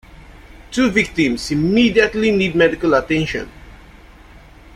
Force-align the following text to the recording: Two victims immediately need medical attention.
Two 0.71 0.89
victims 0.89 1.51
immediately 1.51 2.31
need 2.31 2.55
medical 2.55 2.95
attention. 2.95 3.47